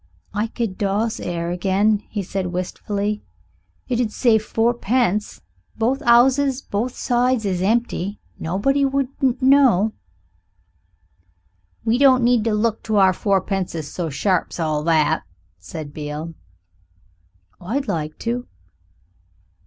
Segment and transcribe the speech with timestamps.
[0.33, 3.21] "I could doss 'ere again," he said wistfully;
[3.87, 5.43] "it 'ud save fourpence.
[5.77, 8.19] Both 'ouses both sides is empty.
[8.39, 9.93] Nobody wouldn't know."
[11.85, 15.21] "We don't need to look to our fourpences so sharp's all that,"
[15.59, 16.33] said Beale.
[17.61, 18.47] "I'd like to."